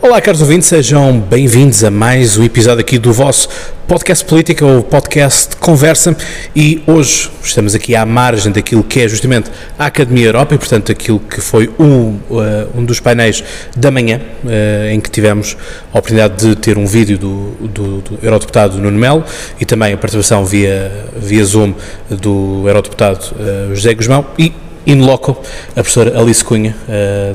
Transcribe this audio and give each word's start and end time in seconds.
Olá, 0.00 0.20
caros 0.20 0.40
ouvintes, 0.40 0.68
sejam 0.68 1.18
bem-vindos 1.18 1.82
a 1.82 1.90
mais 1.90 2.36
um 2.36 2.44
episódio 2.44 2.80
aqui 2.82 2.98
do 2.98 3.12
vosso 3.12 3.48
podcast 3.88 4.24
política, 4.24 4.64
ou 4.64 4.80
podcast 4.80 5.56
Conversa, 5.56 6.16
e 6.54 6.80
hoje 6.86 7.28
estamos 7.42 7.74
aqui 7.74 7.96
à 7.96 8.06
margem 8.06 8.52
daquilo 8.52 8.84
que 8.84 9.00
é 9.00 9.08
justamente 9.08 9.50
a 9.76 9.86
Academia 9.86 10.26
Europa 10.26 10.54
e, 10.54 10.58
portanto, 10.58 10.92
aquilo 10.92 11.18
que 11.18 11.40
foi 11.40 11.68
um, 11.80 12.20
uh, 12.30 12.70
um 12.76 12.84
dos 12.84 13.00
painéis 13.00 13.42
da 13.76 13.90
manhã, 13.90 14.20
uh, 14.44 14.88
em 14.88 15.00
que 15.00 15.10
tivemos 15.10 15.56
a 15.92 15.98
oportunidade 15.98 16.46
de 16.46 16.54
ter 16.54 16.78
um 16.78 16.86
vídeo 16.86 17.18
do, 17.18 17.50
do, 17.60 18.00
do 18.00 18.18
Eurodeputado 18.22 18.78
Nuno 18.78 18.96
Melo 18.96 19.24
e 19.60 19.64
também 19.64 19.92
a 19.92 19.96
participação 19.96 20.44
via, 20.44 20.92
via 21.16 21.44
Zoom 21.44 21.74
do 22.08 22.62
Eurodeputado 22.68 23.34
uh, 23.34 23.74
José 23.74 23.94
Guzmão 23.94 24.24
e 24.38 24.52
in 24.86 25.00
loco, 25.04 25.32
a 25.72 25.74
professora 25.74 26.18
Alice 26.18 26.42
Cunha, 26.42 26.74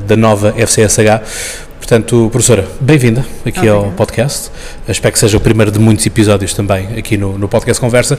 da 0.08 0.16
nova 0.16 0.52
FCSH, 0.56 1.63
Portanto, 1.84 2.30
professora, 2.32 2.66
bem-vinda 2.80 3.20
aqui 3.44 3.58
Obrigada. 3.58 3.84
ao 3.84 3.92
podcast. 3.92 4.50
Espero 4.88 5.12
que 5.12 5.18
seja 5.18 5.36
o 5.36 5.40
primeiro 5.40 5.70
de 5.70 5.78
muitos 5.78 6.06
episódios 6.06 6.54
também 6.54 6.86
aqui 6.96 7.18
no, 7.18 7.36
no 7.36 7.46
podcast 7.46 7.78
Conversa. 7.78 8.14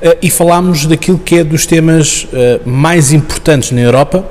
Uh, 0.00 0.16
e 0.22 0.30
falámos 0.30 0.86
daquilo 0.86 1.18
que 1.18 1.40
é 1.40 1.44
dos 1.44 1.66
temas 1.66 2.24
uh, 2.24 2.66
mais 2.66 3.12
importantes 3.12 3.70
na 3.70 3.82
Europa, 3.82 4.24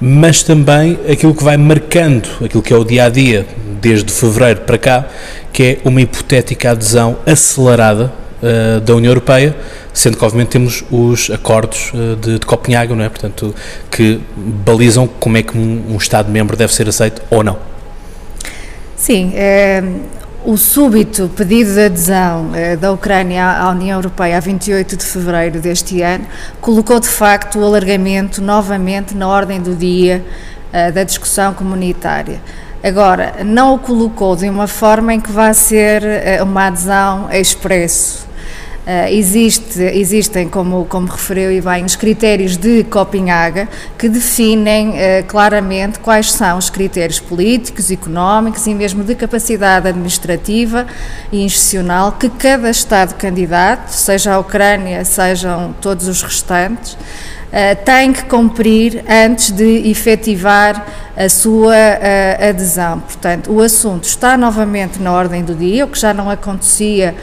mas 0.00 0.44
também 0.44 0.96
aquilo 1.10 1.34
que 1.34 1.42
vai 1.42 1.56
marcando 1.56 2.28
aquilo 2.44 2.62
que 2.62 2.72
é 2.72 2.76
o 2.76 2.84
dia 2.84 3.06
a 3.06 3.08
dia, 3.08 3.48
desde 3.82 4.12
fevereiro 4.12 4.60
para 4.60 4.78
cá, 4.78 5.08
que 5.52 5.62
é 5.64 5.78
uma 5.84 6.00
hipotética 6.00 6.70
adesão 6.70 7.16
acelerada 7.26 8.12
uh, 8.40 8.80
da 8.80 8.94
União 8.94 9.10
Europeia, 9.10 9.56
sendo 9.92 10.16
que 10.16 10.24
obviamente 10.24 10.50
temos 10.50 10.84
os 10.88 11.30
acordos 11.30 11.90
de, 12.20 12.38
de 12.38 12.46
Copenhague, 12.46 12.94
não 12.94 13.02
é? 13.02 13.08
Portanto, 13.08 13.52
que 13.90 14.20
balizam 14.36 15.08
como 15.08 15.36
é 15.36 15.42
que 15.42 15.58
um, 15.58 15.94
um 15.94 15.96
Estado-membro 15.96 16.56
deve 16.56 16.72
ser 16.72 16.88
aceito 16.88 17.20
ou 17.28 17.42
não. 17.42 17.73
Sim, 19.04 19.32
é, 19.34 19.84
o 20.46 20.56
súbito 20.56 21.30
pedido 21.36 21.74
de 21.74 21.84
adesão 21.84 22.52
é, 22.54 22.74
da 22.74 22.90
Ucrânia 22.90 23.44
à 23.44 23.68
União 23.68 23.98
Europeia 23.98 24.38
a 24.38 24.40
28 24.40 24.96
de 24.96 25.04
fevereiro 25.04 25.60
deste 25.60 26.00
ano 26.00 26.26
colocou 26.58 26.98
de 26.98 27.08
facto 27.08 27.58
o 27.58 27.64
alargamento 27.66 28.40
novamente 28.40 29.14
na 29.14 29.28
ordem 29.28 29.60
do 29.60 29.76
dia 29.76 30.24
é, 30.72 30.90
da 30.90 31.04
discussão 31.04 31.52
comunitária. 31.52 32.40
Agora, 32.82 33.44
não 33.44 33.74
o 33.74 33.78
colocou 33.78 34.34
de 34.34 34.48
uma 34.48 34.66
forma 34.66 35.12
em 35.12 35.20
que 35.20 35.30
vá 35.30 35.52
ser 35.52 36.02
uma 36.42 36.68
adesão 36.68 37.28
expresso. 37.30 38.26
Uh, 38.84 39.08
existe, 39.08 39.80
existem, 39.80 40.46
como, 40.46 40.84
como 40.84 41.06
referiu 41.06 41.50
e 41.50 41.58
bem, 41.58 41.86
os 41.86 41.96
critérios 41.96 42.54
de 42.58 42.84
Copenhaga 42.84 43.66
que 43.96 44.10
definem 44.10 44.90
uh, 44.90 44.94
claramente 45.26 45.98
quais 46.00 46.30
são 46.30 46.58
os 46.58 46.68
critérios 46.68 47.18
políticos, 47.18 47.90
económicos 47.90 48.66
e 48.66 48.74
mesmo 48.74 49.02
de 49.02 49.14
capacidade 49.14 49.88
administrativa 49.88 50.86
e 51.32 51.42
institucional 51.42 52.12
que 52.12 52.28
cada 52.28 52.68
Estado 52.68 53.14
candidato, 53.14 53.88
seja 53.88 54.34
a 54.34 54.38
Ucrânia, 54.38 55.02
sejam 55.02 55.74
todos 55.80 56.06
os 56.06 56.22
restantes, 56.22 56.92
uh, 56.92 57.84
tem 57.86 58.12
que 58.12 58.24
cumprir 58.24 59.02
antes 59.08 59.50
de 59.50 59.88
efetivar 59.88 60.86
a 61.16 61.28
sua 61.30 61.74
adesão. 62.50 62.98
Portanto, 62.98 63.50
o 63.52 63.62
assunto 63.62 64.02
está 64.02 64.36
novamente 64.36 65.00
na 65.00 65.12
ordem 65.12 65.44
do 65.44 65.54
dia, 65.54 65.84
o 65.84 65.88
que 65.88 65.98
já 65.98 66.12
não 66.12 66.28
acontecia 66.28 67.14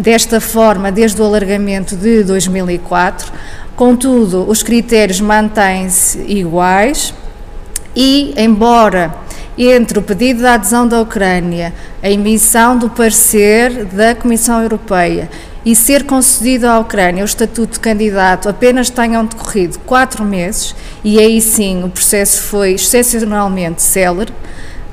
desta 0.00 0.40
forma 0.40 0.90
desde 0.90 1.20
o 1.20 1.24
alargamento 1.24 1.96
de 1.96 2.24
2004. 2.24 3.32
Contudo, 3.76 4.48
os 4.48 4.62
critérios 4.62 5.20
mantêm-se 5.20 6.18
iguais 6.28 7.12
e, 7.94 8.32
embora 8.36 9.14
entre 9.56 9.98
o 9.98 10.02
pedido 10.02 10.40
de 10.40 10.46
adesão 10.46 10.86
da 10.86 11.00
Ucrânia, 11.00 11.72
a 12.02 12.10
emissão 12.10 12.76
do 12.76 12.90
parecer 12.90 13.84
da 13.84 14.14
Comissão 14.14 14.62
Europeia 14.62 15.28
e 15.64 15.74
ser 15.74 16.04
concedido 16.04 16.66
à 16.66 16.78
Ucrânia 16.78 17.22
o 17.22 17.24
estatuto 17.24 17.74
de 17.74 17.80
candidato 17.80 18.48
apenas 18.48 18.90
tenham 18.90 19.24
decorrido 19.24 19.78
quatro 19.80 20.24
meses, 20.24 20.74
e 21.02 21.18
aí 21.18 21.40
sim 21.40 21.84
o 21.84 21.88
processo 21.88 22.42
foi 22.42 22.72
excepcionalmente 22.72 23.80
célere, 23.80 24.32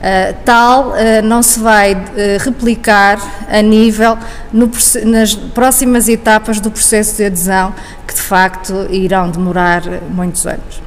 Uh, 0.01 0.35
tal 0.43 0.89
uh, 0.89 0.93
não 1.23 1.43
se 1.43 1.59
vai 1.59 1.93
uh, 1.93 1.97
replicar 2.39 3.19
a 3.47 3.61
nível 3.61 4.17
no, 4.51 4.67
nas 5.05 5.35
próximas 5.35 6.09
etapas 6.09 6.59
do 6.59 6.71
processo 6.71 7.17
de 7.17 7.25
adesão, 7.25 7.71
que 8.07 8.15
de 8.15 8.21
facto 8.21 8.87
irão 8.89 9.29
demorar 9.29 9.83
muitos 10.09 10.47
anos. 10.47 10.81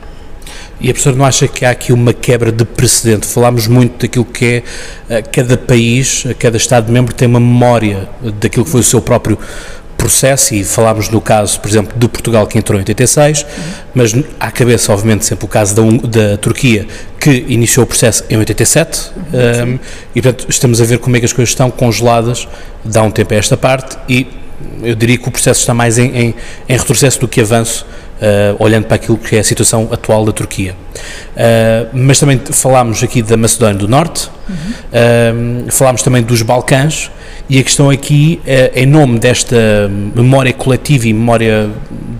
E 0.80 0.90
a 0.90 0.92
professora 0.92 1.14
não 1.14 1.24
acha 1.24 1.46
que 1.46 1.64
há 1.64 1.70
aqui 1.70 1.92
uma 1.92 2.12
quebra 2.12 2.50
de 2.50 2.64
precedente? 2.64 3.24
Falámos 3.28 3.68
muito 3.68 4.02
daquilo 4.02 4.24
que 4.24 4.64
é 5.08 5.22
cada 5.22 5.56
país, 5.56 6.26
cada 6.40 6.56
Estado-membro 6.56 7.14
tem 7.14 7.28
uma 7.28 7.38
memória 7.38 8.08
daquilo 8.40 8.64
que 8.64 8.70
foi 8.72 8.80
o 8.80 8.84
seu 8.84 9.00
próprio 9.00 9.38
processo, 10.04 10.54
e 10.54 10.62
falámos 10.62 11.08
no 11.08 11.20
caso, 11.20 11.58
por 11.60 11.68
exemplo, 11.68 11.98
de 11.98 12.08
Portugal 12.08 12.46
que 12.46 12.58
entrou 12.58 12.78
em 12.78 12.82
86, 12.82 13.42
uhum. 13.42 13.48
mas 13.94 14.14
à 14.38 14.50
cabeça, 14.50 14.92
obviamente, 14.92 15.24
sempre 15.24 15.46
o 15.46 15.48
caso 15.48 15.74
da, 15.74 15.82
da 16.08 16.36
Turquia 16.36 16.86
que 17.18 17.44
iniciou 17.48 17.84
o 17.84 17.86
processo 17.86 18.22
em 18.28 18.36
87, 18.36 19.10
uhum. 19.16 19.74
um, 19.74 19.78
e 20.14 20.20
portanto 20.20 20.46
estamos 20.48 20.80
a 20.80 20.84
ver 20.84 20.98
como 20.98 21.16
é 21.16 21.20
que 21.20 21.24
as 21.24 21.32
coisas 21.32 21.50
estão 21.50 21.70
congeladas 21.70 22.46
de 22.84 22.98
há 22.98 23.02
um 23.02 23.10
tempo 23.10 23.32
a 23.32 23.36
esta 23.36 23.56
parte, 23.56 23.96
e 24.08 24.26
eu 24.82 24.94
diria 24.94 25.16
que 25.16 25.26
o 25.26 25.30
processo 25.30 25.60
está 25.60 25.72
mais 25.72 25.96
em, 25.96 26.14
em, 26.14 26.34
em 26.68 26.76
retrocesso 26.76 27.18
do 27.20 27.28
que 27.28 27.40
avanço. 27.40 27.86
Uh, 28.14 28.54
olhando 28.62 28.84
para 28.84 28.94
aquilo 28.94 29.18
que 29.18 29.34
é 29.34 29.40
a 29.40 29.44
situação 29.44 29.88
atual 29.90 30.24
da 30.24 30.30
Turquia. 30.30 30.76
Uh, 31.34 31.90
mas 31.92 32.18
também 32.20 32.38
falámos 32.38 33.02
aqui 33.02 33.20
da 33.20 33.36
Macedónia 33.36 33.74
do 33.76 33.88
Norte, 33.88 34.30
uhum. 34.48 35.66
uh, 35.66 35.70
falámos 35.70 36.00
também 36.00 36.22
dos 36.22 36.40
Balcãs, 36.40 37.10
e 37.48 37.58
a 37.58 37.62
questão 37.62 37.90
aqui, 37.90 38.40
é, 38.46 38.72
em 38.74 38.86
nome 38.86 39.18
desta 39.18 39.90
memória 40.14 40.52
coletiva 40.52 41.06
e 41.06 41.12
memória 41.12 41.70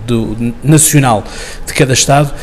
do, 0.05 0.53
nacional 0.63 1.23
de 1.65 1.73
cada 1.73 1.93
Estado, 1.93 2.33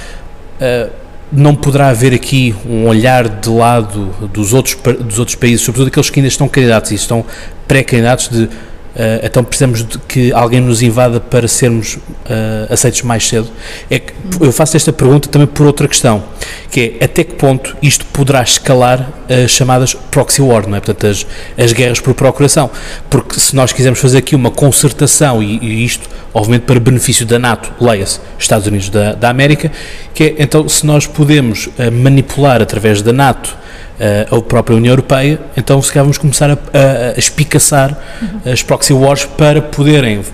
eh, 0.61 0.89
não 1.33 1.55
poderá 1.55 1.89
haver 1.89 2.13
aqui 2.13 2.55
um 2.69 2.87
olhar 2.87 3.27
de 3.27 3.49
lado 3.49 4.15
dos 4.33 4.53
outros, 4.53 4.77
dos 5.01 5.19
outros 5.19 5.35
países, 5.35 5.63
sobretudo 5.63 5.89
aqueles 5.89 6.11
que 6.11 6.21
ainda 6.21 6.29
estão 6.29 6.47
candidatos 6.47 6.91
e 6.91 6.95
estão 6.95 7.25
pré-candidatos 7.67 8.29
de 8.29 8.49
Uh, 8.95 9.25
então 9.25 9.43
precisamos 9.43 9.83
de 9.83 9.99
que 10.01 10.33
alguém 10.35 10.61
nos 10.61 10.83
invada 10.83 11.19
para 11.19 11.49
sermos 11.49 11.95
uh, 11.95 12.71
aceitos 12.71 13.03
mais 13.03 13.27
cedo. 13.27 13.49
É 13.91 13.99
que 13.99 14.13
eu 14.39 14.53
faço 14.53 14.77
esta 14.77 14.93
pergunta 14.93 15.29
também 15.29 15.47
por 15.47 15.67
outra 15.67 15.89
questão, 15.89 16.23
que 16.71 16.99
é 17.01 17.05
até 17.05 17.25
que 17.25 17.35
ponto 17.35 17.75
isto 17.81 18.05
poderá 18.07 18.43
escalar 18.43 19.11
as 19.29 19.51
chamadas 19.51 19.95
proxy 20.11 20.43
war, 20.43 20.69
não 20.69 20.77
é? 20.77 20.81
Portanto, 20.81 21.07
as, 21.07 21.27
as 21.57 21.73
guerras 21.73 22.01
por 22.01 22.13
procuração. 22.13 22.71
Porque 23.09 23.41
se 23.41 23.57
nós 23.57 23.73
quisermos 23.73 23.99
fazer 23.99 24.19
aqui 24.19 24.37
uma 24.37 24.51
concertação, 24.51 25.43
e, 25.43 25.59
e 25.63 25.85
isto, 25.85 26.09
obviamente, 26.35 26.65
para 26.65 26.79
benefício 26.79 27.25
da 27.25 27.39
NATO, 27.39 27.73
leia-se 27.83 28.21
Estados 28.39 28.67
Unidos 28.67 28.91
da, 28.91 29.15
da 29.15 29.31
América, 29.31 29.73
que 30.13 30.25
é 30.25 30.35
então 30.39 30.69
se 30.69 30.85
nós 30.85 31.07
podemos 31.07 31.67
uh, 31.67 31.91
manipular 31.91 32.61
através 32.61 33.01
da 33.01 33.13
NATO 33.13 33.62
uh, 34.03 34.37
a 34.37 34.43
própria 34.43 34.77
União 34.77 34.93
Europeia, 34.93 35.41
então 35.57 35.81
se 35.81 35.93
calhar 35.93 36.05
vamos 36.05 36.19
começar 36.19 36.51
a, 36.51 36.55
a, 36.55 37.15
a 37.15 37.19
espicaçar 37.19 37.97
uhum. 38.21 38.53
as 38.53 38.63
proxy 38.63 38.93
wars 38.93 39.25
para 39.25 39.63
poderem 39.63 40.19
uh, 40.19 40.25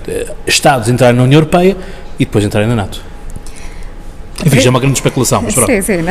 Estados 0.47 0.89
entrarem 0.89 1.17
na 1.17 1.25
União 1.25 1.39
Europeia 1.39 1.77
e 2.19 2.25
depois 2.25 2.45
entrarem 2.45 2.69
na 2.69 2.75
NATO. 2.75 3.01
Enfim, 4.45 4.61
já 4.61 4.69
é 4.69 4.71
uma 4.71 4.81
grande 4.81 4.97
especulação, 4.97 5.43
mas 5.43 5.55
pronto. 5.55 5.71
Sim, 5.71 5.83
sim. 5.83 6.05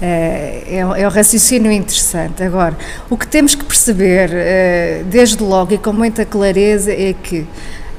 É, 0.00 0.62
é, 0.70 0.86
um, 0.86 0.94
é 0.94 1.08
um 1.08 1.10
raciocínio 1.10 1.72
interessante. 1.72 2.40
Agora, 2.44 2.78
o 3.10 3.16
que 3.16 3.26
temos 3.26 3.56
que 3.56 3.64
perceber, 3.64 4.30
desde 5.06 5.42
logo 5.42 5.74
e 5.74 5.78
com 5.78 5.92
muita 5.92 6.24
clareza, 6.24 6.92
é 6.92 7.12
que 7.20 7.44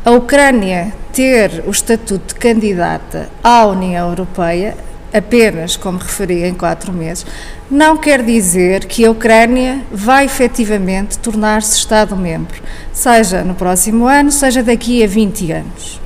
a 0.06 0.12
Ucrânia 0.12 0.94
ter 1.12 1.62
o 1.68 1.72
estatuto 1.72 2.34
de 2.34 2.40
candidata 2.40 3.30
à 3.44 3.66
União 3.66 4.10
Europeia 4.10 4.76
apenas, 5.14 5.76
como 5.76 5.98
referi, 5.98 6.44
em 6.44 6.54
quatro 6.54 6.92
meses, 6.92 7.26
não 7.70 7.98
quer 7.98 8.24
dizer 8.24 8.86
que 8.86 9.06
a 9.06 9.12
Ucrânia 9.12 9.82
vai 9.92 10.26
efetivamente 10.26 11.20
tornar-se 11.20 11.78
Estado-membro, 11.78 12.62
seja 12.92 13.44
no 13.44 13.56
próximo 13.56 14.08
ano, 14.08 14.32
seja 14.32 14.64
daqui 14.64 15.04
a 15.04 15.08
20 15.08 15.52
anos. 15.52 16.02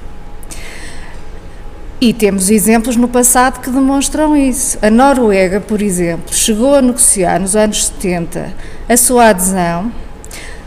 E 2.01 2.13
temos 2.13 2.49
exemplos 2.49 2.97
no 2.97 3.07
passado 3.07 3.61
que 3.61 3.69
demonstram 3.69 4.35
isso. 4.35 4.77
A 4.81 4.89
Noruega, 4.89 5.61
por 5.61 5.81
exemplo, 5.81 6.33
chegou 6.33 6.75
a 6.75 6.81
negociar 6.81 7.39
nos 7.39 7.55
anos 7.55 7.85
70 7.85 8.53
a 8.89 8.97
sua 8.97 9.29
adesão 9.29 9.89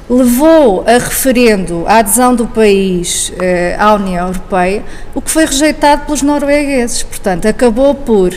levou 0.09 0.85
a 0.87 0.93
referendo 0.93 1.85
a 1.87 1.99
adesão 1.99 2.35
do 2.35 2.47
país 2.47 3.33
eh, 3.41 3.77
à 3.79 3.95
União 3.95 4.29
Europeia, 4.29 4.85
o 5.15 5.21
que 5.21 5.31
foi 5.31 5.45
rejeitado 5.45 6.05
pelos 6.05 6.23
noruegueses. 6.23 7.03
Portanto, 7.03 7.47
acabou 7.47 7.95
por, 7.95 8.33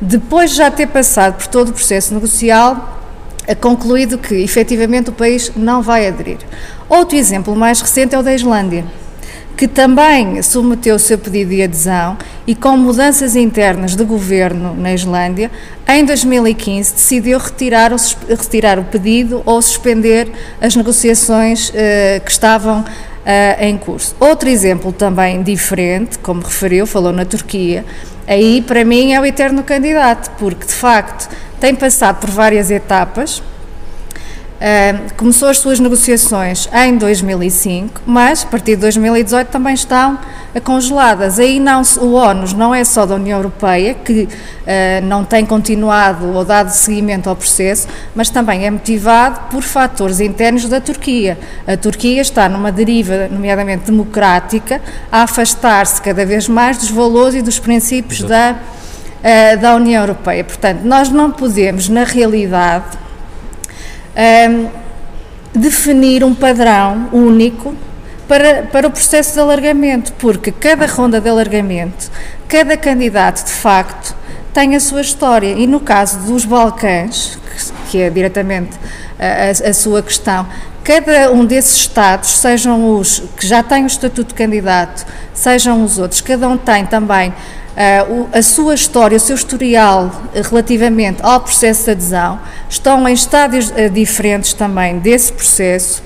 depois 0.00 0.50
de 0.50 0.56
já 0.56 0.70
ter 0.70 0.86
passado 0.86 1.36
por 1.36 1.46
todo 1.46 1.68
o 1.68 1.72
processo 1.72 2.12
negocial, 2.12 3.00
concluído 3.60 4.18
que 4.18 4.34
efetivamente 4.34 5.10
o 5.10 5.12
país 5.12 5.52
não 5.56 5.82
vai 5.82 6.06
aderir. 6.06 6.38
Outro 6.88 7.16
exemplo 7.16 7.54
mais 7.54 7.80
recente 7.80 8.14
é 8.14 8.18
o 8.18 8.22
da 8.22 8.34
Islândia 8.34 8.84
que 9.56 9.68
também 9.68 10.42
submeteu 10.42 10.96
o 10.96 10.98
seu 10.98 11.16
pedido 11.18 11.50
de 11.50 11.62
adesão 11.62 12.16
e, 12.46 12.54
com 12.54 12.76
mudanças 12.76 13.36
internas 13.36 13.94
de 13.94 14.04
governo 14.04 14.74
na 14.74 14.92
Islândia, 14.92 15.50
em 15.88 16.04
2015 16.04 16.94
decidiu 16.94 17.38
retirar 17.38 17.92
o, 17.92 17.96
retirar 18.28 18.78
o 18.78 18.84
pedido 18.84 19.42
ou 19.46 19.60
suspender 19.62 20.30
as 20.60 20.74
negociações 20.74 21.70
eh, 21.74 22.20
que 22.24 22.30
estavam 22.30 22.84
eh, 23.24 23.68
em 23.68 23.78
curso. 23.78 24.16
Outro 24.18 24.48
exemplo 24.48 24.92
também 24.92 25.42
diferente, 25.42 26.18
como 26.18 26.42
referiu, 26.42 26.86
falou 26.86 27.12
na 27.12 27.24
Turquia, 27.24 27.84
aí 28.26 28.60
para 28.62 28.84
mim 28.84 29.12
é 29.12 29.20
o 29.20 29.24
eterno 29.24 29.62
candidato, 29.62 30.30
porque 30.38 30.66
de 30.66 30.74
facto 30.74 31.28
tem 31.60 31.74
passado 31.74 32.20
por 32.20 32.30
várias 32.30 32.70
etapas 32.70 33.42
começou 35.16 35.48
as 35.48 35.58
suas 35.58 35.78
negociações 35.78 36.68
em 36.72 36.96
2005, 36.96 38.02
mas 38.06 38.44
a 38.44 38.46
partir 38.46 38.76
de 38.76 38.82
2018 38.82 39.48
também 39.48 39.74
estão 39.74 40.18
congeladas. 40.60 41.38
Aí 41.38 41.58
não, 41.58 41.82
o 42.00 42.12
ONU 42.12 42.54
não 42.56 42.74
é 42.74 42.84
só 42.84 43.04
da 43.04 43.14
União 43.16 43.38
Europeia, 43.38 43.94
que 43.94 44.22
uh, 44.22 45.04
não 45.04 45.24
tem 45.24 45.44
continuado 45.44 46.32
ou 46.32 46.44
dado 46.44 46.70
seguimento 46.70 47.28
ao 47.28 47.36
processo, 47.36 47.88
mas 48.14 48.30
também 48.30 48.64
é 48.64 48.70
motivado 48.70 49.48
por 49.50 49.62
fatores 49.62 50.20
internos 50.20 50.68
da 50.68 50.80
Turquia. 50.80 51.38
A 51.66 51.76
Turquia 51.76 52.22
está 52.22 52.48
numa 52.48 52.70
deriva, 52.70 53.28
nomeadamente 53.30 53.90
democrática, 53.90 54.80
a 55.10 55.22
afastar-se 55.22 56.00
cada 56.00 56.24
vez 56.24 56.48
mais 56.48 56.78
dos 56.78 56.90
valores 56.90 57.34
e 57.34 57.42
dos 57.42 57.58
princípios 57.58 58.22
da, 58.22 58.52
uh, 58.54 59.60
da 59.60 59.74
União 59.74 60.02
Europeia. 60.02 60.44
Portanto, 60.44 60.82
nós 60.84 61.08
não 61.08 61.30
podemos, 61.30 61.88
na 61.88 62.04
realidade, 62.04 63.03
um, 64.16 64.68
definir 65.54 66.24
um 66.24 66.34
padrão 66.34 67.08
único 67.12 67.74
para, 68.26 68.62
para 68.64 68.88
o 68.88 68.90
processo 68.90 69.34
de 69.34 69.40
alargamento, 69.40 70.12
porque 70.14 70.50
cada 70.50 70.86
ronda 70.86 71.20
de 71.20 71.28
alargamento, 71.28 72.10
cada 72.48 72.76
candidato 72.76 73.44
de 73.44 73.52
facto 73.52 74.16
tem 74.52 74.74
a 74.74 74.80
sua 74.80 75.00
história. 75.00 75.52
E 75.52 75.66
no 75.66 75.80
caso 75.80 76.18
dos 76.20 76.44
Balcãs, 76.44 77.38
que, 77.44 77.90
que 77.90 77.98
é 78.02 78.10
diretamente 78.10 78.78
a, 79.18 79.66
a, 79.66 79.70
a 79.70 79.74
sua 79.74 80.02
questão, 80.02 80.46
cada 80.84 81.32
um 81.32 81.44
desses 81.44 81.76
Estados, 81.76 82.30
sejam 82.30 82.98
os 82.98 83.20
que 83.36 83.46
já 83.46 83.62
têm 83.62 83.84
o 83.84 83.86
estatuto 83.86 84.28
de 84.28 84.34
candidato, 84.34 85.06
sejam 85.32 85.82
os 85.82 85.98
outros, 85.98 86.20
cada 86.20 86.48
um 86.48 86.56
tem 86.56 86.84
também 86.86 87.32
Uh, 87.74 88.28
a 88.32 88.40
sua 88.40 88.72
história, 88.72 89.16
o 89.16 89.20
seu 89.20 89.34
historial 89.34 90.06
uh, 90.06 90.48
relativamente 90.48 91.20
ao 91.24 91.40
processo 91.40 91.86
de 91.86 91.90
adesão, 91.90 92.38
estão 92.70 93.08
em 93.08 93.12
estádios 93.12 93.68
uh, 93.70 93.90
diferentes 93.92 94.52
também 94.52 95.00
desse 95.00 95.32
processo. 95.32 96.00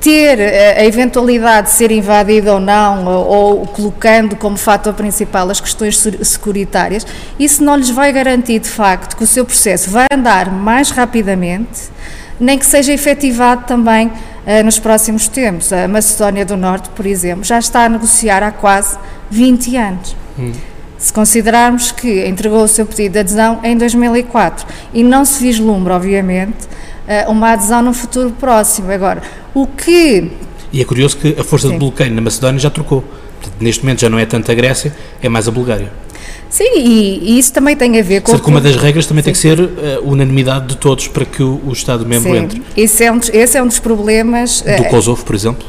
Ter 0.00 0.40
a 0.78 0.84
eventualidade 0.84 1.68
de 1.68 1.72
ser 1.74 1.90
invadido 1.90 2.52
ou 2.52 2.60
não, 2.60 3.04
ou, 3.04 3.26
ou, 3.26 3.66
colocando 3.66 4.36
como 4.36 4.56
fator 4.56 4.94
principal 4.94 5.50
as 5.50 5.60
questões 5.60 5.98
securitárias, 6.22 7.06
isso 7.38 7.64
não 7.64 7.76
lhes 7.76 7.90
vai 7.90 8.12
garantir 8.12 8.60
de 8.60 8.68
facto 8.68 9.16
que 9.16 9.24
o 9.24 9.26
seu 9.26 9.44
processo 9.44 9.90
vai 9.90 10.06
andar 10.12 10.52
mais 10.52 10.90
rapidamente, 10.90 11.90
nem 12.38 12.56
que 12.56 12.66
seja 12.66 12.92
efetivado 12.92 13.64
também 13.66 14.12
eh, 14.46 14.62
nos 14.62 14.78
próximos 14.78 15.28
tempos. 15.28 15.72
A 15.72 15.86
Macedónia 15.88 16.44
do 16.44 16.56
Norte, 16.56 16.88
por 16.90 17.04
exemplo, 17.04 17.44
já 17.44 17.58
está 17.58 17.84
a 17.84 17.88
negociar 17.88 18.42
há 18.42 18.50
quase 18.50 18.96
20 19.30 19.76
anos. 19.76 20.16
Hum. 20.38 20.52
Se 20.96 21.12
considerarmos 21.12 21.92
que 21.92 22.26
entregou 22.26 22.64
o 22.64 22.68
seu 22.68 22.86
pedido 22.86 23.12
de 23.12 23.18
adesão 23.20 23.60
em 23.62 23.76
2004 23.76 24.66
e 24.92 25.04
não 25.04 25.24
se 25.24 25.40
vislumbra, 25.42 25.94
obviamente, 25.94 26.66
eh, 26.66 26.87
uma 27.28 27.52
adesão 27.52 27.82
no 27.82 27.92
futuro 27.92 28.30
próximo. 28.30 28.90
Agora, 28.90 29.22
o 29.54 29.66
que. 29.66 30.30
E 30.72 30.80
é 30.80 30.84
curioso 30.84 31.16
que 31.16 31.36
a 31.38 31.44
força 31.44 31.66
Sim. 31.68 31.74
de 31.74 31.78
bloqueio 31.78 32.12
na 32.12 32.20
Macedónia 32.20 32.58
já 32.58 32.70
trocou. 32.70 33.04
Neste 33.60 33.82
momento 33.82 34.00
já 34.00 34.08
não 34.08 34.18
é 34.18 34.26
tanto 34.26 34.50
a 34.50 34.54
Grécia, 34.54 34.94
é 35.22 35.28
mais 35.28 35.48
a 35.48 35.50
Bulgária. 35.50 35.90
Sim, 36.50 36.78
e, 36.78 37.34
e, 37.34 37.38
isso 37.38 37.52
também 37.52 37.76
tem 37.76 37.98
a 37.98 38.02
ver 38.02 38.22
com. 38.22 38.30
Certo 38.30 38.42
que 38.42 38.50
uma 38.50 38.60
das 38.60 38.76
regras 38.76 39.06
também 39.06 39.22
Sim. 39.22 39.26
tem 39.26 39.32
que 39.32 39.38
ser 39.38 39.60
uh, 39.60 39.68
unanimidade 40.02 40.68
de 40.68 40.76
todos 40.76 41.06
para 41.08 41.24
que 41.24 41.42
o, 41.42 41.60
o 41.66 41.72
Estado-membro 41.72 42.34
entre. 42.34 42.62
Esse 42.76 43.04
é, 43.04 43.12
um, 43.12 43.20
esse 43.32 43.58
é 43.58 43.62
um 43.62 43.66
dos 43.66 43.78
problemas. 43.78 44.62
Do 44.62 44.82
uh, 44.82 44.88
Kosovo, 44.88 45.24
por 45.24 45.34
exemplo? 45.34 45.66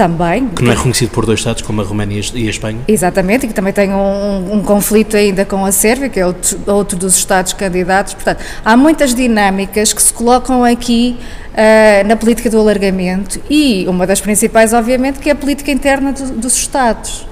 Também. 0.00 0.48
Que 0.48 0.62
não 0.62 0.72
é 0.72 0.74
reconhecido 0.74 1.10
por 1.10 1.26
dois 1.26 1.40
Estados, 1.40 1.60
como 1.60 1.82
a 1.82 1.84
Roménia 1.84 2.22
e 2.32 2.46
a 2.46 2.50
Espanha. 2.50 2.78
Exatamente, 2.88 3.44
e 3.44 3.48
que 3.48 3.52
também 3.52 3.70
tem 3.70 3.90
um, 3.92 4.54
um 4.54 4.62
conflito 4.62 5.14
ainda 5.14 5.44
com 5.44 5.62
a 5.62 5.70
Sérvia, 5.70 6.08
que 6.08 6.18
é 6.18 6.26
outro, 6.26 6.58
outro, 6.66 6.96
dos 6.96 7.14
Estados 7.18 7.52
candidatos. 7.52 8.14
Portanto, 8.14 8.42
há 8.64 8.78
muitas 8.78 9.14
dinâmicas 9.14 9.92
que 9.92 10.00
se 10.00 10.10
colocam 10.10 10.64
aqui 10.64 11.18
uh, 11.52 12.08
na 12.08 12.16
política 12.16 12.48
do 12.48 12.58
alargamento 12.58 13.38
e 13.50 13.84
uma 13.88 14.06
das 14.06 14.22
principais, 14.22 14.72
obviamente, 14.72 15.18
que 15.18 15.28
é 15.28 15.32
a 15.32 15.36
política 15.36 15.70
interna 15.70 16.12
do, 16.12 16.32
dos 16.32 16.56
Estados. 16.56 17.26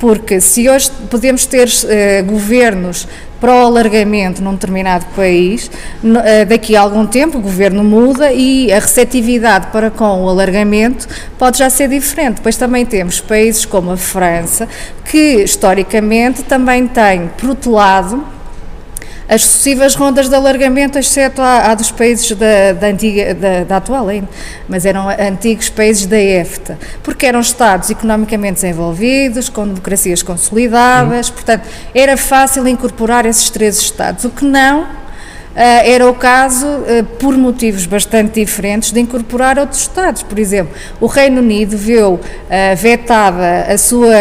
Porque 0.00 0.40
se 0.40 0.68
hoje 0.68 0.90
podemos 1.08 1.46
ter 1.46 1.68
uh, 1.68 2.24
governos 2.24 3.06
para 3.38 3.52
o 3.52 3.66
alargamento 3.66 4.42
num 4.42 4.54
determinado 4.54 5.06
país, 5.14 5.70
uh, 6.02 6.46
daqui 6.48 6.74
a 6.74 6.80
algum 6.80 7.06
tempo 7.06 7.38
o 7.38 7.40
governo 7.40 7.84
muda 7.84 8.32
e 8.32 8.72
a 8.72 8.80
receptividade 8.80 9.68
para 9.68 9.90
com 9.90 10.24
o 10.24 10.28
alargamento 10.28 11.06
pode 11.38 11.58
já 11.58 11.70
ser 11.70 11.88
diferente. 11.88 12.36
Depois 12.36 12.56
também 12.56 12.84
temos 12.84 13.20
países 13.20 13.64
como 13.64 13.92
a 13.92 13.96
França, 13.96 14.66
que 15.04 15.42
historicamente 15.44 16.42
também 16.44 16.88
têm, 16.88 17.30
por 17.38 17.50
outro 17.50 17.72
lado, 17.72 18.39
as 19.30 19.42
sucessivas 19.42 19.94
rondas 19.94 20.28
de 20.28 20.34
alargamento, 20.34 20.98
exceto 20.98 21.40
a, 21.40 21.70
a 21.70 21.74
dos 21.76 21.92
países 21.92 22.32
da, 22.32 22.72
da 22.72 22.88
antiga, 22.88 23.32
da, 23.32 23.62
da, 23.62 23.76
atual 23.76 24.08
ainda, 24.08 24.28
mas 24.68 24.84
eram 24.84 25.08
antigos 25.08 25.68
países 25.68 26.04
da 26.04 26.18
EFTA, 26.18 26.76
porque 27.00 27.26
eram 27.26 27.38
Estados 27.38 27.90
economicamente 27.90 28.54
desenvolvidos, 28.54 29.48
com 29.48 29.68
democracias 29.68 30.20
consolidadas, 30.20 31.30
hum. 31.30 31.32
portanto, 31.32 31.68
era 31.94 32.16
fácil 32.16 32.66
incorporar 32.66 33.24
esses 33.24 33.48
três 33.50 33.78
Estados, 33.78 34.24
o 34.24 34.30
que 34.30 34.44
não 34.44 34.98
Uh, 35.50 35.82
era 35.84 36.08
o 36.08 36.14
caso, 36.14 36.64
uh, 36.64 37.04
por 37.18 37.36
motivos 37.36 37.84
bastante 37.84 38.40
diferentes, 38.40 38.92
de 38.92 39.00
incorporar 39.00 39.58
outros 39.58 39.80
Estados. 39.80 40.22
Por 40.22 40.38
exemplo, 40.38 40.72
o 41.00 41.06
Reino 41.06 41.40
Unido 41.40 41.76
viu 41.76 42.14
uh, 42.14 42.20
vetada 42.76 43.66
a 43.68 43.76
sua, 43.76 44.14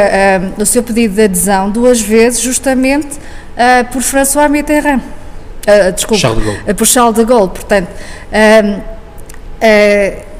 o 0.57 0.65
seu 0.65 0.81
pedido 0.81 1.13
de 1.13 1.21
adesão 1.21 1.69
duas 1.69 2.01
vezes, 2.01 2.41
justamente 2.41 3.19
uh, 3.55 3.91
por 3.91 4.01
François 4.01 4.49
Mitterrand. 4.49 4.99
Uh, 4.99 5.91
desculpa, 5.93 6.19
Charles 6.19 6.39
de 6.39 6.45
Gaulle. 6.45 6.71
Uh, 6.71 6.75
por 6.75 6.87
Charles 6.87 7.15
de 7.15 7.25
Gaulle. 7.25 7.49
Portanto, 7.49 7.89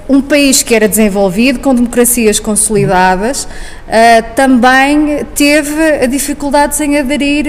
um 0.07 0.21
país 0.21 0.63
que 0.63 0.73
era 0.73 0.87
desenvolvido, 0.87 1.59
com 1.59 1.75
democracias 1.75 2.39
consolidadas, 2.39 3.47
também 4.35 5.23
teve 5.35 6.07
dificuldades 6.07 6.81
em 6.81 6.97
aderir 6.97 7.45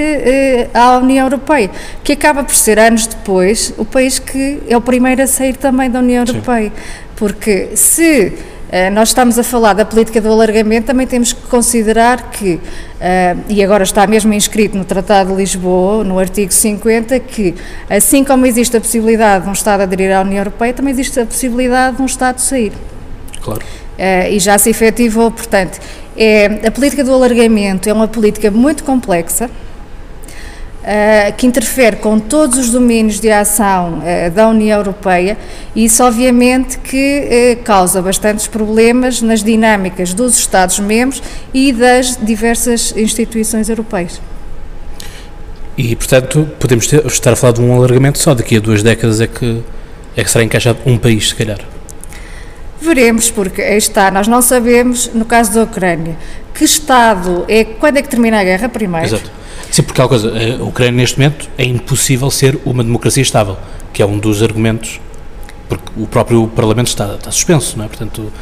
à 0.74 0.98
União 0.98 1.24
Europeia, 1.26 1.70
que 2.04 2.12
acaba 2.12 2.44
por 2.44 2.54
ser, 2.54 2.78
anos 2.78 3.06
depois, 3.06 3.72
o 3.78 3.84
país 3.86 4.18
que 4.18 4.60
é 4.68 4.76
o 4.76 4.80
primeiro 4.82 5.22
a 5.22 5.26
sair 5.26 5.56
também 5.56 5.90
da 5.90 6.00
União 6.00 6.26
Sim. 6.26 6.32
Europeia. 6.34 6.72
Porque 7.16 7.70
se 7.76 8.26
eh, 8.26 8.32
nós 8.92 9.08
estamos 9.08 9.36
a 9.36 9.42
falar 9.42 9.72
da 9.72 9.84
política 9.84 10.20
do 10.20 10.30
alargamento, 10.30 10.86
também 10.86 11.04
temos 11.04 11.32
que 11.32 11.42
considerar 11.48 12.30
que, 12.30 12.60
eh, 13.00 13.34
e 13.48 13.64
agora 13.64 13.82
está 13.82 14.06
mesmo 14.06 14.32
inscrito 14.32 14.76
no 14.76 14.84
Tratado 14.84 15.30
de 15.30 15.36
Lisboa, 15.36 16.04
no 16.04 16.20
artigo 16.20 16.52
50, 16.52 17.18
que 17.18 17.54
assim 17.88 18.22
como 18.22 18.46
existe 18.46 18.76
a 18.76 18.80
possibilidade 18.80 19.44
de 19.44 19.50
um 19.50 19.52
Estado 19.52 19.82
aderir 19.82 20.14
à 20.16 20.20
União 20.20 20.38
Europeia, 20.38 20.72
também 20.72 20.92
existe 20.92 21.18
a 21.18 21.26
possibilidade 21.26 21.96
de 21.96 22.02
um 22.02 22.06
Estado 22.06 22.38
sair. 22.38 22.72
Claro. 23.42 23.60
Eh, 23.98 24.34
e 24.34 24.38
já 24.38 24.56
se 24.56 24.70
efetivou, 24.70 25.32
portanto, 25.32 25.80
é, 26.16 26.66
a 26.66 26.70
política 26.70 27.02
do 27.02 27.12
alargamento 27.12 27.88
é 27.88 27.92
uma 27.92 28.06
política 28.06 28.50
muito 28.50 28.84
complexa, 28.84 29.50
Uh, 30.80 31.36
que 31.36 31.46
interfere 31.46 31.96
com 31.96 32.18
todos 32.18 32.56
os 32.56 32.70
domínios 32.70 33.20
de 33.20 33.30
ação 33.30 33.98
uh, 33.98 34.30
da 34.30 34.48
União 34.48 34.78
Europeia 34.78 35.36
e 35.76 35.84
isso 35.84 36.02
obviamente 36.02 36.78
que 36.78 37.58
uh, 37.60 37.62
causa 37.62 38.00
bastantes 38.00 38.46
problemas 38.46 39.20
nas 39.20 39.44
dinâmicas 39.44 40.14
dos 40.14 40.38
Estados-membros 40.38 41.22
e 41.52 41.70
das 41.70 42.16
diversas 42.16 42.96
instituições 42.96 43.68
europeias. 43.68 44.22
E, 45.76 45.94
portanto, 45.94 46.48
podemos 46.58 46.86
ter, 46.86 47.04
estar 47.04 47.34
a 47.34 47.36
falar 47.36 47.52
de 47.52 47.60
um 47.60 47.74
alargamento 47.74 48.18
só 48.18 48.34
daqui 48.34 48.56
a 48.56 48.60
duas 48.60 48.82
décadas 48.82 49.20
é 49.20 49.26
que, 49.26 49.62
é 50.16 50.24
que 50.24 50.30
será 50.30 50.42
encaixado 50.42 50.78
um 50.86 50.96
país, 50.96 51.28
se 51.28 51.34
calhar. 51.34 51.58
Veremos, 52.80 53.30
porque 53.30 53.60
aí 53.60 53.76
está, 53.76 54.10
nós 54.10 54.26
não 54.26 54.40
sabemos, 54.40 55.10
no 55.12 55.26
caso 55.26 55.52
da 55.52 55.62
Ucrânia, 55.62 56.16
que 56.54 56.64
Estado 56.64 57.44
é, 57.48 57.64
quando 57.64 57.98
é 57.98 58.02
que 58.02 58.08
termina 58.08 58.40
a 58.40 58.44
guerra 58.44 58.66
primeiro? 58.66 59.06
Exato 59.06 59.39
Sim, 59.70 59.82
porque 59.82 60.00
há 60.02 60.08
coisa, 60.08 60.32
a 60.60 60.64
Ucrânia 60.64 60.92
neste 60.92 61.18
momento 61.18 61.48
é 61.56 61.64
impossível 61.64 62.30
ser 62.30 62.58
uma 62.64 62.82
democracia 62.82 63.22
estável, 63.22 63.56
que 63.92 64.02
é 64.02 64.06
um 64.06 64.18
dos 64.18 64.42
argumentos, 64.42 65.00
porque 65.68 65.90
o 65.96 66.06
próprio 66.06 66.48
Parlamento 66.48 66.88
está, 66.88 67.14
está 67.14 67.30
suspenso, 67.30 67.78
não 67.78 67.84
é? 67.84 67.88
Portanto, 67.88 68.32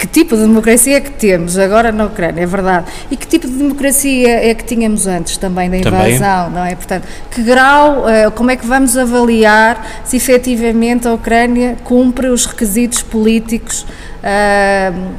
que 0.00 0.06
tipo 0.06 0.34
de 0.34 0.42
democracia 0.44 0.96
é 0.96 1.00
que 1.00 1.10
temos 1.10 1.58
agora 1.58 1.92
na 1.92 2.06
Ucrânia, 2.06 2.40
é 2.40 2.46
verdade, 2.46 2.86
e 3.10 3.16
que 3.18 3.26
tipo 3.26 3.46
de 3.46 3.52
democracia 3.52 4.50
é 4.50 4.54
que 4.54 4.64
tínhamos 4.64 5.06
antes 5.06 5.36
também 5.36 5.68
da 5.68 5.76
invasão, 5.76 6.44
também. 6.46 6.58
não 6.58 6.64
é? 6.64 6.74
Portanto, 6.74 7.06
que 7.30 7.42
grau, 7.42 8.06
uh, 8.06 8.30
como 8.30 8.50
é 8.50 8.56
que 8.56 8.66
vamos 8.66 8.96
avaliar 8.96 10.00
se 10.02 10.16
efetivamente 10.16 11.06
a 11.06 11.12
Ucrânia 11.12 11.76
cumpre 11.84 12.28
os 12.28 12.46
requisitos 12.46 13.02
políticos 13.02 13.84
uh, 14.24 15.14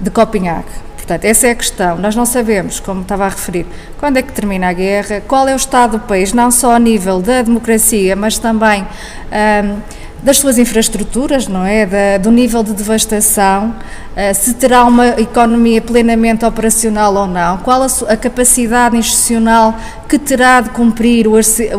de 0.00 0.10
Copenhague? 0.10 0.85
Portanto, 1.06 1.24
essa 1.24 1.46
é 1.46 1.50
a 1.52 1.54
questão. 1.54 1.96
Nós 1.98 2.16
não 2.16 2.26
sabemos, 2.26 2.80
como 2.80 3.02
estava 3.02 3.26
a 3.26 3.28
referir, 3.28 3.64
quando 3.96 4.16
é 4.16 4.22
que 4.22 4.32
termina 4.32 4.70
a 4.70 4.72
guerra, 4.72 5.22
qual 5.28 5.46
é 5.46 5.52
o 5.52 5.56
estado 5.56 5.92
do 5.92 6.00
país, 6.00 6.32
não 6.32 6.50
só 6.50 6.74
a 6.74 6.80
nível 6.80 7.22
da 7.22 7.42
democracia, 7.42 8.16
mas 8.16 8.38
também 8.38 8.82
um, 8.82 9.80
das 10.20 10.38
suas 10.38 10.58
infraestruturas, 10.58 11.46
não 11.46 11.64
é? 11.64 11.86
Da, 11.86 12.18
do 12.18 12.32
nível 12.32 12.64
de 12.64 12.72
devastação, 12.72 13.68
uh, 13.68 14.34
se 14.34 14.54
terá 14.54 14.84
uma 14.84 15.10
economia 15.10 15.80
plenamente 15.80 16.44
operacional 16.44 17.14
ou 17.14 17.28
não, 17.28 17.58
qual 17.58 17.84
a, 17.84 17.86
a 18.08 18.16
capacidade 18.16 18.96
institucional 18.96 19.76
que 20.08 20.18
terá 20.18 20.60
de 20.60 20.70
cumprir 20.70 21.28
o, 21.28 21.36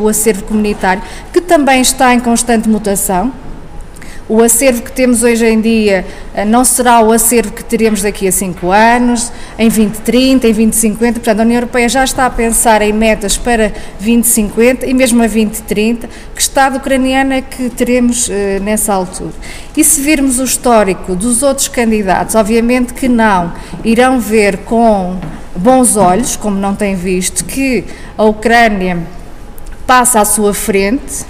acervo 0.08 0.44
comunitário, 0.44 1.04
que 1.34 1.42
também 1.42 1.82
está 1.82 2.14
em 2.14 2.20
constante 2.22 2.70
mutação 2.70 3.34
o 4.30 4.44
acervo 4.44 4.82
que 4.82 4.92
temos 4.92 5.24
hoje 5.24 5.46
em 5.46 5.62
dia 5.62 6.06
eh, 6.34 6.44
não 6.44 6.66
será 6.66 7.00
o 7.00 7.12
acervo 7.12 7.54
que 7.54 7.64
teremos 7.64 8.02
daqui 8.02 8.28
a 8.28 8.32
5 8.32 8.72
anos, 8.72 9.32
em 9.58 9.70
2030, 9.70 10.48
em 10.48 10.54
2050. 10.54 11.14
Portanto, 11.14 11.40
a 11.40 11.44
União 11.44 11.58
Europeia 11.58 11.88
já 11.88 12.04
está 12.04 12.26
a 12.26 12.30
pensar 12.30 12.82
em 12.82 12.92
metas 12.92 13.38
para 13.38 13.72
2050 14.00 14.86
e 14.86 14.94
mesmo 14.94 15.24
a 15.24 15.28
2030. 15.28 16.10
Que 16.36 16.42
Estado 16.42 16.78
ucraniano 16.78 17.34
é 17.34 17.42
que 17.42 17.70
teremos 17.70 18.30
eh, 18.30 18.60
nessa 18.62 18.94
altura? 18.94 19.34
E 19.76 19.84
se 19.84 20.02
virmos 20.02 20.40
o 20.40 20.44
histórico 20.44 21.16
dos 21.16 21.42
outros 21.42 21.70
candidatos, 21.70 22.36
obviamente 22.36 22.94
que 22.94 23.08
não 23.08 23.54
irão 23.84 24.20
ver 24.20 24.58
com 24.60 25.18
bons 25.56 25.96
olhos, 25.96 26.36
como 26.36 26.58
não 26.58 26.76
têm 26.76 26.96
visto, 26.96 27.46
que 27.46 27.86
a 28.18 28.26
Ucrânia 28.26 28.98
passa 29.86 30.20
à 30.20 30.26
sua 30.26 30.54
frente 30.54 31.26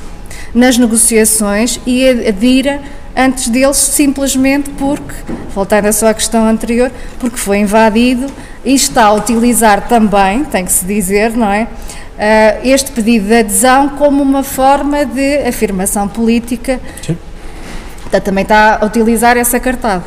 nas 0.58 0.78
negociações 0.78 1.80
e 1.86 2.10
adira 2.28 2.82
antes 3.16 3.48
deles 3.48 3.78
simplesmente 3.78 4.72
porque, 4.72 5.14
voltando 5.54 5.86
à 5.86 5.94
sua 5.94 6.14
questão 6.14 6.48
anterior, 6.48 6.92
porque 7.20 7.38
foi 7.38 7.60
invadido 7.60 8.26
e 8.66 8.74
está 8.74 9.06
a 9.06 9.14
utilizar 9.14 9.88
também, 9.88 10.44
tem 10.44 10.66
que 10.66 10.72
se 10.72 10.86
dizer, 10.86 11.32
não 11.32 11.52
é? 11.52 11.64
Uh, 12.18 12.68
este 12.68 12.92
pedido 12.92 13.28
de 13.28 13.36
adesão 13.36 13.90
como 13.90 14.24
uma 14.24 14.42
forma 14.44 15.06
de 15.06 15.48
afirmação 15.48 16.08
política. 16.08 16.80
Sim. 17.06 17.16
Também 18.24 18.42
está 18.42 18.80
a 18.82 18.86
utilizar 18.86 19.38
essa 19.38 19.60
cartada. 19.60 20.04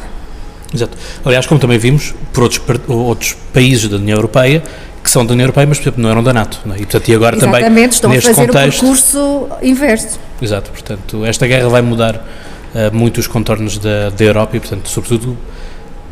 Exato. 0.75 0.97
Aliás, 1.25 1.47
como 1.47 1.61
também 1.61 1.78
vimos, 1.78 2.14
por 2.33 2.45
outros, 2.45 2.61
outros 2.88 3.37
países 3.52 3.88
da 3.88 3.97
União 3.97 4.16
Europeia, 4.16 4.62
que 5.11 5.12
são 5.12 5.26
da 5.26 5.33
União 5.33 5.47
Europeia, 5.47 5.67
mas 5.67 5.79
por 5.79 5.83
exemplo 5.83 6.02
não 6.05 6.11
eram 6.11 6.23
da 6.23 6.33
NATO. 6.33 6.61
Não 6.64 6.73
é? 6.73 6.79
E, 6.79 6.81
portanto, 6.83 7.09
e 7.09 7.14
agora 7.14 7.37
Exatamente, 7.37 7.64
também 7.64 7.85
estão 7.85 8.11
neste 8.11 8.31
a 8.31 8.35
fazer 8.35 8.47
contexto, 8.47 8.79
o 8.79 8.81
percurso 8.81 9.49
inverso. 9.61 10.21
Exato, 10.40 10.71
portanto, 10.71 11.25
esta 11.26 11.47
guerra 11.49 11.69
vai 11.69 11.83
mudar 11.83 12.14
uh, 12.14 12.97
muito 12.97 13.19
os 13.19 13.26
contornos 13.26 13.76
da, 13.76 14.11
da 14.11 14.25
Europa 14.25 14.57
e, 14.57 14.61
portanto, 14.61 14.88
sobretudo, 14.88 15.37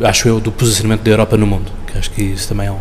acho 0.02 0.28
eu, 0.28 0.40
do 0.40 0.50
posicionamento 0.50 1.02
da 1.02 1.10
Europa 1.12 1.36
no 1.36 1.46
mundo, 1.46 1.70
que 1.86 1.96
acho 1.96 2.10
que 2.10 2.22
isso 2.24 2.48
também 2.48 2.66
é 2.66 2.72
um, 2.72 2.78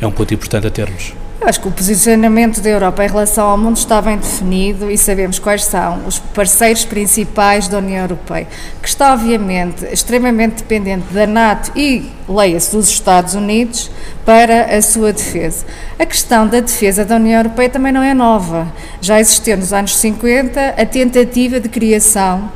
é 0.00 0.06
um 0.06 0.10
ponto 0.10 0.34
importante 0.34 0.66
a 0.66 0.70
termos. 0.70 1.12
Acho 1.46 1.60
que 1.60 1.68
o 1.68 1.70
posicionamento 1.70 2.62
da 2.62 2.70
Europa 2.70 3.04
em 3.04 3.08
relação 3.08 3.46
ao 3.50 3.58
mundo 3.58 3.76
está 3.76 4.00
bem 4.00 4.16
definido 4.16 4.90
e 4.90 4.96
sabemos 4.96 5.38
quais 5.38 5.62
são 5.64 6.00
os 6.06 6.18
parceiros 6.18 6.86
principais 6.86 7.68
da 7.68 7.76
União 7.76 8.00
Europeia, 8.00 8.48
que 8.80 8.88
está 8.88 9.12
obviamente 9.12 9.84
extremamente 9.84 10.62
dependente 10.62 11.12
da 11.12 11.26
NATO 11.26 11.70
e, 11.76 12.10
leia-se, 12.26 12.74
dos 12.74 12.88
Estados 12.88 13.34
Unidos 13.34 13.90
para 14.24 14.74
a 14.74 14.80
sua 14.80 15.12
defesa. 15.12 15.66
A 15.98 16.06
questão 16.06 16.48
da 16.48 16.60
defesa 16.60 17.04
da 17.04 17.16
União 17.16 17.40
Europeia 17.40 17.68
também 17.68 17.92
não 17.92 18.02
é 18.02 18.14
nova. 18.14 18.66
Já 19.02 19.20
existiu 19.20 19.58
nos 19.58 19.70
anos 19.70 19.98
50 19.98 20.76
a 20.78 20.86
tentativa 20.86 21.60
de 21.60 21.68
criação 21.68 22.50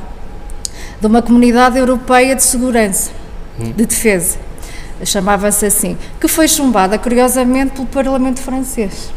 de 0.99 1.05
uma 1.05 1.21
comunidade 1.21 1.77
europeia 1.77 2.35
de 2.35 2.41
segurança, 2.41 3.11
de 3.59 3.85
defesa 3.85 4.48
chamava-se 5.03 5.65
assim, 5.65 5.97
que 6.19 6.27
foi 6.27 6.47
chumbada 6.47 6.97
curiosamente 6.97 7.71
pelo 7.71 7.87
Parlamento 7.87 8.41
francês. 8.41 9.11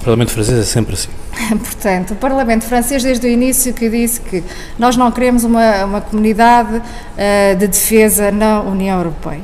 O 0.00 0.04
Parlamento 0.04 0.32
francês 0.32 0.58
é 0.58 0.62
sempre 0.64 0.94
assim. 0.94 1.08
Portanto, 1.48 2.12
o 2.12 2.16
Parlamento 2.16 2.64
francês 2.64 3.02
desde 3.02 3.26
o 3.26 3.30
início 3.30 3.72
que 3.72 3.88
disse 3.88 4.20
que 4.20 4.44
nós 4.78 4.96
não 4.96 5.10
queremos 5.10 5.44
uma, 5.44 5.84
uma 5.84 6.00
comunidade 6.00 6.76
uh, 6.76 7.56
de 7.56 7.66
defesa 7.66 8.30
na 8.30 8.60
União 8.60 8.98
Europeia. 8.98 9.40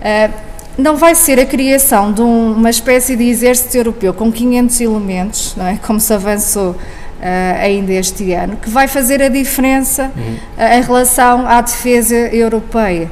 Uh, 0.00 0.50
não 0.78 0.96
vai 0.96 1.14
ser 1.14 1.38
a 1.38 1.44
criação 1.44 2.12
de 2.12 2.22
um, 2.22 2.52
uma 2.52 2.70
espécie 2.70 3.14
de 3.14 3.24
exército 3.24 3.76
europeu 3.76 4.14
com 4.14 4.32
500 4.32 4.80
elementos, 4.80 5.54
não 5.56 5.66
é? 5.66 5.76
como 5.76 6.00
se 6.00 6.12
avançou 6.12 6.70
uh, 6.70 6.76
ainda 7.60 7.92
este 7.92 8.32
ano, 8.32 8.56
que 8.56 8.70
vai 8.70 8.88
fazer 8.88 9.20
a 9.22 9.28
diferença 9.28 10.10
uhum. 10.16 10.36
em 10.78 10.82
relação 10.82 11.46
à 11.46 11.60
defesa 11.60 12.16
europeia. 12.16 13.10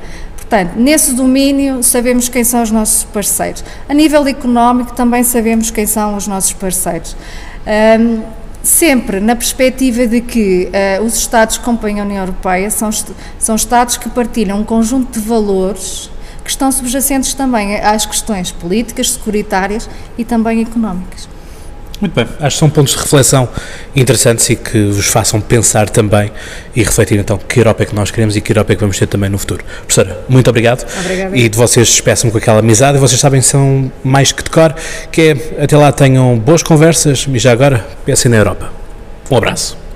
Portanto, 0.48 0.76
nesse 0.76 1.12
domínio 1.12 1.82
sabemos 1.82 2.30
quem 2.30 2.42
são 2.42 2.62
os 2.62 2.70
nossos 2.70 3.04
parceiros. 3.04 3.62
A 3.86 3.92
nível 3.92 4.26
económico 4.26 4.94
também 4.94 5.22
sabemos 5.22 5.70
quem 5.70 5.84
são 5.84 6.16
os 6.16 6.26
nossos 6.26 6.54
parceiros. 6.54 7.14
Um, 8.00 8.22
sempre 8.62 9.20
na 9.20 9.36
perspectiva 9.36 10.06
de 10.06 10.22
que 10.22 10.70
uh, 11.00 11.04
os 11.04 11.16
Estados 11.16 11.58
que 11.58 11.64
compõem 11.64 12.00
a 12.00 12.04
União 12.04 12.20
Europeia 12.20 12.70
são, 12.70 12.88
são 13.38 13.56
Estados 13.56 13.98
que 13.98 14.08
partilham 14.08 14.58
um 14.60 14.64
conjunto 14.64 15.20
de 15.20 15.26
valores 15.26 16.10
que 16.42 16.50
estão 16.50 16.72
subjacentes 16.72 17.34
também 17.34 17.76
às 17.76 18.06
questões 18.06 18.50
políticas, 18.50 19.10
securitárias 19.10 19.88
e 20.16 20.24
também 20.24 20.62
económicas. 20.62 21.28
Muito 22.00 22.14
bem, 22.14 22.26
acho 22.40 22.56
que 22.56 22.60
são 22.60 22.70
pontos 22.70 22.92
de 22.92 22.98
reflexão 22.98 23.48
interessantes 23.94 24.48
e 24.50 24.56
que 24.56 24.84
vos 24.86 25.06
façam 25.06 25.40
pensar 25.40 25.88
também 25.90 26.30
e 26.74 26.82
refletir 26.82 27.18
então 27.18 27.36
que 27.36 27.58
Europa 27.58 27.82
é 27.82 27.86
que 27.86 27.94
nós 27.94 28.10
queremos 28.10 28.36
e 28.36 28.40
que 28.40 28.52
Europa 28.52 28.72
é 28.72 28.76
que 28.76 28.80
vamos 28.80 28.96
ter 28.98 29.06
também 29.06 29.28
no 29.28 29.38
futuro. 29.38 29.64
Professora, 29.86 30.18
muito 30.28 30.48
obrigado. 30.48 30.86
Obrigada. 31.00 31.36
E 31.36 31.48
de 31.48 31.56
vocês 31.56 31.88
despeço-me 31.88 32.30
com 32.30 32.38
aquela 32.38 32.60
amizade 32.60 32.98
e 32.98 33.00
vocês 33.00 33.20
sabem 33.20 33.42
são 33.42 33.90
mais 34.04 34.30
que 34.30 34.44
de 34.44 34.50
cor, 34.50 34.74
que 35.10 35.36
é 35.58 35.64
até 35.64 35.76
lá 35.76 35.90
tenham 35.90 36.38
boas 36.38 36.62
conversas 36.62 37.26
e 37.28 37.38
já 37.38 37.52
agora 37.52 37.84
pensem 38.04 38.30
na 38.30 38.36
Europa. 38.36 38.70
Um 39.30 39.36
abraço. 39.36 39.87